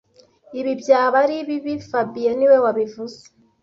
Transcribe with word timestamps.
Ibi 0.59 0.73
byaba 0.81 1.17
ari 1.23 1.37
bibi 1.47 1.73
fabien 1.89 2.35
niwe 2.37 2.57
wabivuze 2.65 3.19